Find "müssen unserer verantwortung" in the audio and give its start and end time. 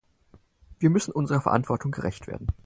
0.89-1.91